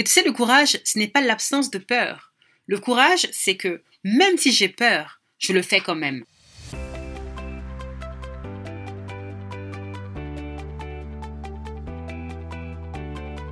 [0.00, 2.32] Et tu sais, le courage, ce n'est pas l'absence de peur.
[2.68, 6.22] Le courage, c'est que même si j'ai peur, je le fais quand même.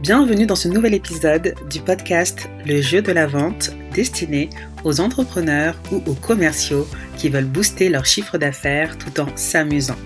[0.01, 4.49] Bienvenue dans ce nouvel épisode du podcast Le jeu de la vente destiné
[4.85, 6.87] aux entrepreneurs ou aux commerciaux
[7.17, 9.99] qui veulent booster leur chiffre d'affaires tout en s'amusant.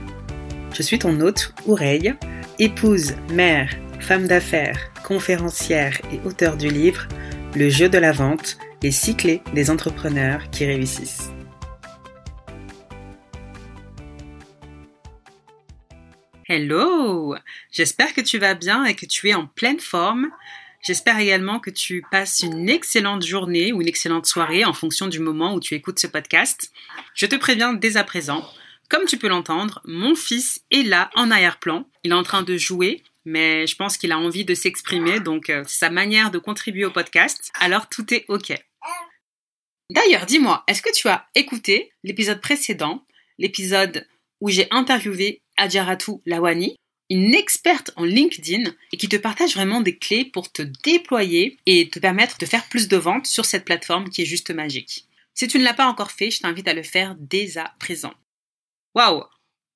[0.72, 2.14] Je suis ton hôte, Oureille,
[2.58, 3.68] épouse, mère,
[4.00, 7.08] femme d'affaires, conférencière et auteur du livre
[7.56, 11.32] Le jeu de la vente, les cyclés des entrepreneurs qui réussissent.
[16.46, 17.34] Hello
[17.72, 20.28] J'espère que tu vas bien et que tu es en pleine forme.
[20.80, 25.18] J'espère également que tu passes une excellente journée ou une excellente soirée en fonction du
[25.18, 26.70] moment où tu écoutes ce podcast.
[27.16, 28.48] Je te préviens dès à présent,
[28.88, 31.84] comme tu peux l'entendre, mon fils est là en arrière-plan.
[32.02, 35.50] Il est en train de jouer, mais je pense qu'il a envie de s'exprimer, donc
[35.50, 37.50] euh, c'est sa manière de contribuer au podcast.
[37.60, 38.52] Alors tout est OK.
[39.90, 43.04] D'ailleurs, dis-moi, est-ce que tu as écouté l'épisode précédent,
[43.38, 44.06] l'épisode
[44.40, 46.76] où j'ai interviewé Adjaratu Lawani,
[47.08, 51.88] une experte en LinkedIn et qui te partage vraiment des clés pour te déployer et
[51.88, 55.06] te permettre de faire plus de ventes sur cette plateforme qui est juste magique?
[55.34, 58.14] Si tu ne l'as pas encore fait, je t'invite à le faire dès à présent.
[58.94, 59.24] Waouh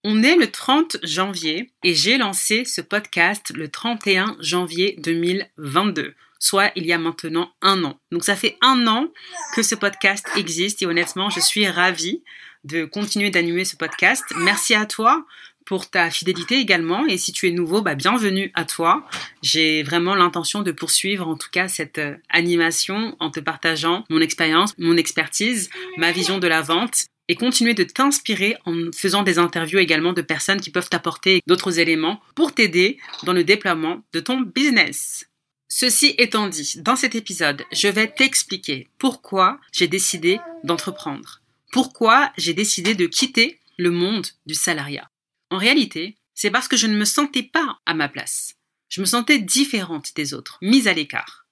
[0.07, 6.71] On est le 30 janvier et j'ai lancé ce podcast le 31 janvier 2022 soit
[6.77, 7.99] il y a maintenant un an.
[8.13, 9.09] Donc ça fait un an
[9.57, 12.23] que ce podcast existe et honnêtement, je suis ravie
[12.65, 14.23] de continuer d'animer ce podcast.
[14.37, 15.25] Merci à toi
[15.65, 17.07] pour ta fidélité également.
[17.07, 19.09] Et si tu es nouveau, bah, bienvenue à toi.
[19.43, 24.21] J'ai vraiment l'intention de poursuivre en tout cas cette euh, animation en te partageant mon
[24.21, 29.39] expérience, mon expertise, ma vision de la vente et continuer de t'inspirer en faisant des
[29.39, 34.21] interviews également de personnes qui peuvent t'apporter d'autres éléments pour t'aider dans le déploiement de
[34.21, 35.27] ton business.
[35.69, 41.41] Ceci étant dit, dans cet épisode, je vais t'expliquer pourquoi j'ai décidé d'entreprendre,
[41.73, 45.11] pourquoi j'ai décidé de quitter le monde du salariat.
[45.51, 48.55] En réalité, c'est parce que je ne me sentais pas à ma place.
[48.89, 51.47] Je me sentais différente des autres, mise à l'écart.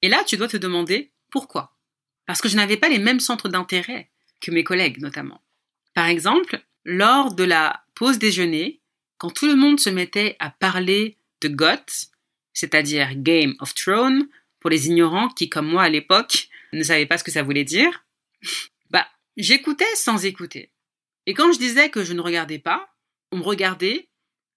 [0.00, 1.76] Et là, tu dois te demander pourquoi.
[2.26, 4.10] Parce que je n'avais pas les mêmes centres d'intérêt
[4.42, 5.40] que mes collègues notamment.
[5.94, 8.80] Par exemple, lors de la pause déjeuner,
[9.16, 12.10] quand tout le monde se mettait à parler de GOT,
[12.52, 14.28] c'est-à-dire Game of Thrones,
[14.60, 17.64] pour les ignorants qui, comme moi à l'époque, ne savaient pas ce que ça voulait
[17.64, 18.04] dire,
[18.90, 20.70] bah, j'écoutais sans écouter.
[21.26, 22.92] Et quand je disais que je ne regardais pas,
[23.30, 24.08] on me regardait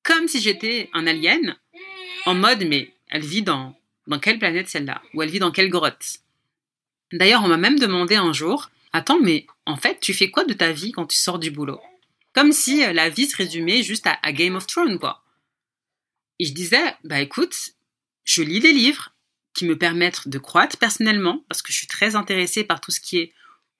[0.03, 1.55] comme si j'étais un alien,
[2.25, 5.01] en mode mais elle vit dans, dans quelle planète celle-là?
[5.13, 6.19] Ou elle vit dans quelle grotte?
[7.11, 10.53] D'ailleurs, on m'a même demandé un jour, attends, mais en fait, tu fais quoi de
[10.53, 11.81] ta vie quand tu sors du boulot?
[12.33, 15.23] Comme si euh, la vie se résumait juste à, à Game of Thrones, quoi.
[16.39, 17.55] Et je disais, bah écoute,
[18.23, 19.11] je lis des livres
[19.53, 22.99] qui me permettent de croître personnellement, parce que je suis très intéressée par tout ce
[22.99, 23.33] qui est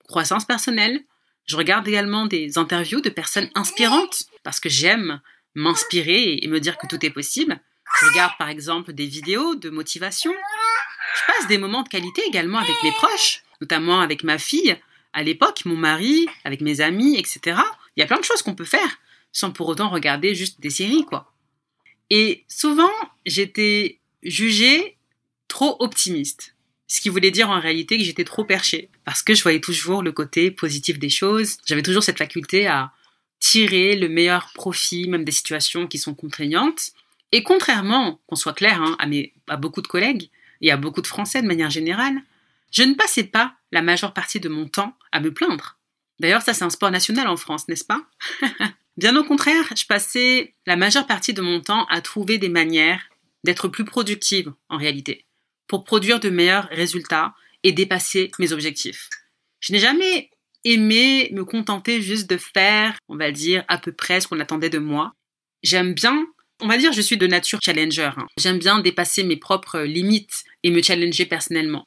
[0.08, 1.02] croissance personnelle.
[1.44, 5.20] Je regarde également des interviews de personnes inspirantes, parce que j'aime
[5.54, 7.60] m'inspirer et me dire que tout est possible.
[8.00, 10.34] Je regarde par exemple des vidéos de motivation.
[11.14, 14.76] Je passe des moments de qualité également avec mes proches, notamment avec ma fille,
[15.16, 17.58] à l'époque, mon mari, avec mes amis, etc.
[17.96, 18.98] Il y a plein de choses qu'on peut faire
[19.32, 21.32] sans pour autant regarder juste des séries, quoi.
[22.10, 22.92] Et souvent,
[23.24, 24.96] j'étais jugée
[25.48, 26.54] trop optimiste.
[26.86, 28.90] Ce qui voulait dire en réalité que j'étais trop perchée.
[29.04, 31.56] Parce que je voyais toujours le côté positif des choses.
[31.64, 32.92] J'avais toujours cette faculté à
[33.40, 36.92] tirer le meilleur profit, même des situations qui sont contraignantes.
[37.32, 41.02] Et contrairement, qu'on soit clair, hein, à, mes, à beaucoup de collègues et à beaucoup
[41.02, 42.22] de Français de manière générale,
[42.76, 45.78] je ne passais pas la majeure partie de mon temps à me plaindre.
[46.20, 48.02] D'ailleurs, ça c'est un sport national en France, n'est-ce pas?
[48.98, 53.08] Bien au contraire, je passais la majeure partie de mon temps à trouver des manières
[53.44, 55.24] d'être plus productive en réalité,
[55.68, 59.08] pour produire de meilleurs résultats et dépasser mes objectifs.
[59.60, 60.28] Je n'ai jamais
[60.64, 64.68] aimé me contenter juste de faire, on va dire, à peu près ce qu'on attendait
[64.68, 65.14] de moi.
[65.62, 66.26] J'aime bien,
[66.60, 68.10] on va dire, je suis de nature challenger.
[68.18, 68.26] Hein.
[68.38, 71.86] J'aime bien dépasser mes propres limites et me challenger personnellement.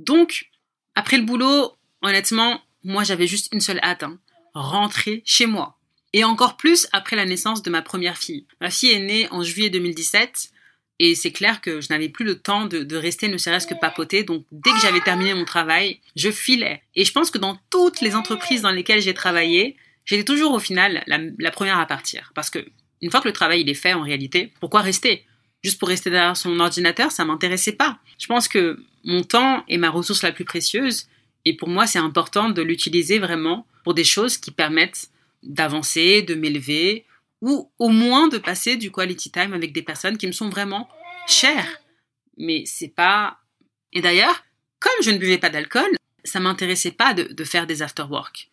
[0.00, 0.50] Donc,
[0.94, 4.18] après le boulot, honnêtement, moi j'avais juste une seule hâte, hein,
[4.54, 5.78] rentrer chez moi.
[6.12, 8.46] Et encore plus après la naissance de ma première fille.
[8.60, 10.50] Ma fille est née en juillet 2017
[10.98, 14.24] et c'est clair que je n'avais plus le temps de, rester ne serait-ce que papoter.
[14.24, 16.82] Donc dès que j'avais terminé mon travail, je filais.
[16.96, 20.58] Et je pense que dans toutes les entreprises dans lesquelles j'ai travaillé, j'étais toujours au
[20.58, 22.32] final la, première à partir.
[22.34, 22.58] Parce que
[23.00, 25.24] une fois que le travail il est fait en réalité, pourquoi rester?
[25.62, 27.98] Juste pour rester derrière son ordinateur, ça m'intéressait pas.
[28.18, 31.08] Je pense que mon temps est ma ressource la plus précieuse.
[31.44, 35.10] Et pour moi, c'est important de l'utiliser vraiment pour des choses qui permettent
[35.42, 37.06] d'avancer, de m'élever,
[37.40, 40.88] ou au moins de passer du quality time avec des personnes qui me sont vraiment
[41.26, 41.80] chères.
[42.36, 43.38] Mais c'est pas
[43.92, 44.44] Et d'ailleurs,
[44.78, 48.50] comme je ne buvais pas d'alcool, ça m'intéressait pas de, faire des after-work.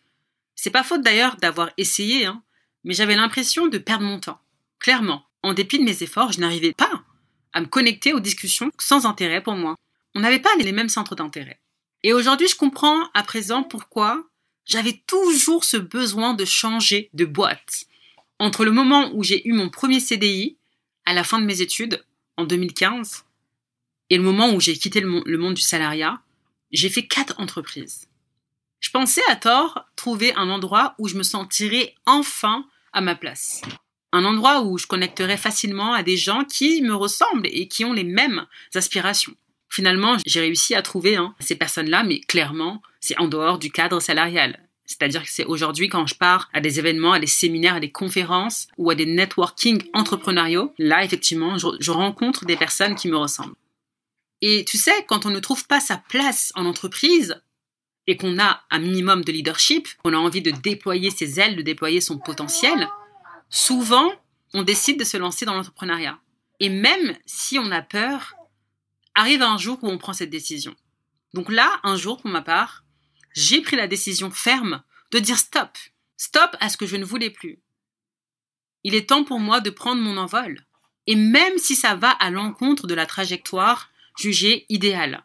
[0.54, 2.42] C'est pas faute d'ailleurs d'avoir essayé, hein,
[2.84, 4.40] mais j'avais l'impression de perdre mon temps.
[4.78, 7.02] Clairement, en dépit de mes efforts, je n'arrivais pas
[7.52, 9.76] à me connecter aux discussions sans intérêt pour moi.
[10.14, 11.60] On n'avait pas les mêmes centres d'intérêt.
[12.02, 14.24] Et aujourd'hui, je comprends à présent pourquoi
[14.64, 17.84] j'avais toujours ce besoin de changer de boîte.
[18.38, 20.56] Entre le moment où j'ai eu mon premier CDI,
[21.06, 22.04] à la fin de mes études,
[22.36, 23.24] en 2015,
[24.10, 26.20] et le moment où j'ai quitté le, monde du salariat,
[26.70, 28.08] j'ai fait quatre entreprises.
[28.80, 33.62] Je pensais à tort trouver un endroit où je me sentirais enfin à ma place.
[34.12, 37.92] Un endroit où je connecterais facilement à des gens qui me ressemblent et qui ont
[37.92, 39.34] les mêmes aspirations.
[39.70, 44.00] Finalement, j'ai réussi à trouver hein, ces personnes-là, mais clairement, c'est en dehors du cadre
[44.00, 44.60] salarial.
[44.86, 47.92] C'est-à-dire que c'est aujourd'hui quand je pars à des événements, à des séminaires, à des
[47.92, 53.54] conférences ou à des networking entrepreneuriaux, là effectivement, je rencontre des personnes qui me ressemblent.
[54.40, 57.42] Et tu sais, quand on ne trouve pas sa place en entreprise
[58.06, 61.62] et qu'on a un minimum de leadership, qu'on a envie de déployer ses ailes, de
[61.62, 62.88] déployer son potentiel,
[63.50, 64.10] souvent,
[64.54, 66.18] on décide de se lancer dans l'entrepreneuriat.
[66.60, 68.34] Et même si on a peur,
[69.18, 70.74] arrive un jour où on prend cette décision.
[71.34, 72.84] Donc là, un jour, pour ma part,
[73.34, 75.76] j'ai pris la décision ferme de dire stop.
[76.16, 77.60] Stop à ce que je ne voulais plus.
[78.84, 80.64] Il est temps pour moi de prendre mon envol.
[81.06, 85.24] Et même si ça va à l'encontre de la trajectoire jugé idéal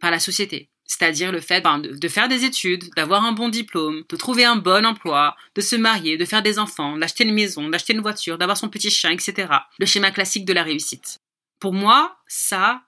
[0.00, 0.70] par la société.
[0.86, 4.56] C'est-à-dire le fait ben, de, faire des études, d'avoir un bon diplôme, de trouver un
[4.56, 8.38] bon emploi, de se marier, de faire des enfants, d'acheter une maison, d'acheter une voiture,
[8.38, 9.48] d'avoir son petit chien, etc.
[9.78, 11.20] Le schéma classique de la réussite.
[11.58, 12.82] Pour moi, ça,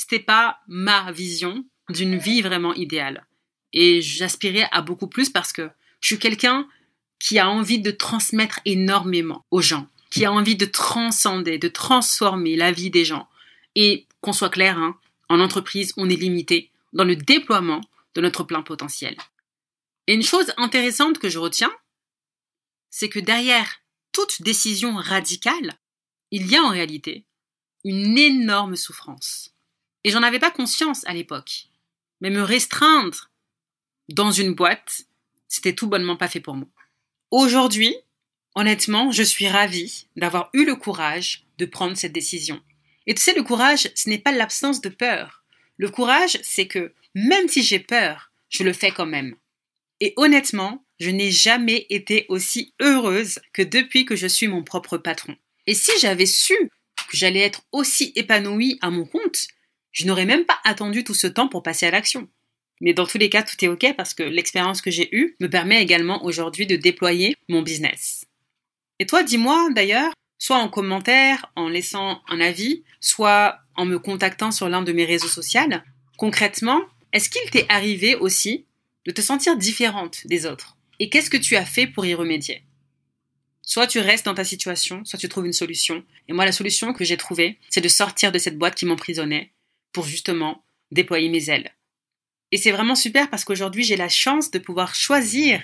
[0.00, 3.26] c'était pas ma vision d'une vie vraiment idéale.
[3.74, 5.68] Et j'aspirais à beaucoup plus parce que
[6.00, 6.66] je suis quelqu'un
[7.18, 12.56] qui a envie de transmettre énormément aux gens, qui a envie de transcender, de transformer
[12.56, 13.28] la vie des gens.
[13.74, 14.98] Et qu'on soit clair, hein,
[15.28, 17.82] en entreprise, on est limité dans le déploiement
[18.14, 19.18] de notre plein potentiel.
[20.06, 21.72] Et une chose intéressante que je retiens,
[22.88, 23.82] c'est que derrière
[24.12, 25.74] toute décision radicale,
[26.30, 27.26] il y a en réalité
[27.84, 29.54] une énorme souffrance.
[30.04, 31.66] Et j'en avais pas conscience à l'époque.
[32.20, 33.30] Mais me restreindre
[34.08, 35.02] dans une boîte,
[35.48, 36.68] c'était tout bonnement pas fait pour moi.
[37.30, 37.94] Aujourd'hui,
[38.54, 42.60] honnêtement, je suis ravie d'avoir eu le courage de prendre cette décision.
[43.06, 45.44] Et tu sais, le courage, ce n'est pas l'absence de peur.
[45.76, 49.34] Le courage, c'est que même si j'ai peur, je le fais quand même.
[50.00, 54.98] Et honnêtement, je n'ai jamais été aussi heureuse que depuis que je suis mon propre
[54.98, 55.36] patron.
[55.66, 56.54] Et si j'avais su
[57.08, 59.46] que j'allais être aussi épanouie à mon compte,
[59.92, 62.28] je n'aurais même pas attendu tout ce temps pour passer à l'action.
[62.80, 65.48] Mais dans tous les cas, tout est OK parce que l'expérience que j'ai eue me
[65.48, 68.24] permet également aujourd'hui de déployer mon business.
[68.98, 74.50] Et toi, dis-moi d'ailleurs, soit en commentaire, en laissant un avis, soit en me contactant
[74.50, 75.60] sur l'un de mes réseaux sociaux.
[76.16, 76.80] Concrètement,
[77.12, 78.66] est-ce qu'il t'est arrivé aussi
[79.06, 80.76] de te sentir différente des autres?
[80.98, 82.62] Et qu'est-ce que tu as fait pour y remédier?
[83.62, 86.04] Soit tu restes dans ta situation, soit tu trouves une solution.
[86.28, 89.52] Et moi, la solution que j'ai trouvée, c'est de sortir de cette boîte qui m'emprisonnait
[89.92, 91.72] pour justement déployer mes ailes.
[92.52, 95.62] Et c'est vraiment super parce qu'aujourd'hui, j'ai la chance de pouvoir choisir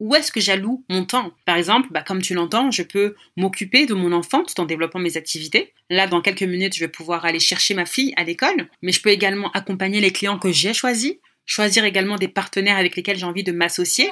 [0.00, 3.84] où est-ce que j'alloue mon temps Par exemple, bah, comme tu l'entends, je peux m'occuper
[3.84, 5.74] de mon enfant tout en développant mes activités.
[5.90, 9.02] Là, dans quelques minutes, je vais pouvoir aller chercher ma fille à l'école, mais je
[9.02, 13.26] peux également accompagner les clients que j'ai choisis, choisir également des partenaires avec lesquels j'ai
[13.26, 14.10] envie de m'associer.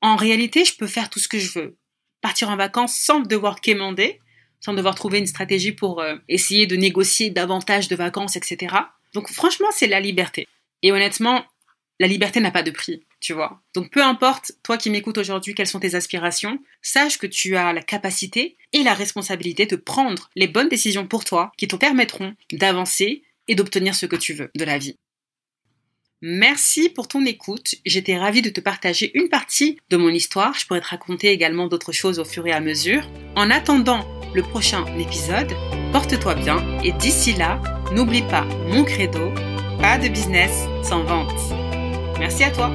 [0.00, 1.76] En réalité, je peux faire tout ce que je veux.
[2.22, 4.18] Partir en vacances sans devoir quémander,
[4.60, 8.74] sans devoir trouver une stratégie pour euh, essayer de négocier davantage de vacances, etc.
[9.14, 10.46] Donc franchement, c'est la liberté.
[10.82, 11.44] Et honnêtement,
[11.98, 13.60] la liberté n'a pas de prix, tu vois.
[13.74, 17.72] Donc peu importe, toi qui m'écoutes aujourd'hui, quelles sont tes aspirations, sache que tu as
[17.72, 22.34] la capacité et la responsabilité de prendre les bonnes décisions pour toi qui te permettront
[22.52, 24.96] d'avancer et d'obtenir ce que tu veux de la vie.
[26.22, 27.76] Merci pour ton écoute.
[27.86, 30.54] J'étais ravie de te partager une partie de mon histoire.
[30.54, 33.08] Je pourrais te raconter également d'autres choses au fur et à mesure.
[33.36, 35.54] En attendant le prochain épisode,
[35.92, 37.60] porte-toi bien et d'ici là,
[37.92, 39.32] n'oublie pas mon credo,
[39.80, 41.40] pas de business sans vente.
[42.18, 42.70] Merci à toi.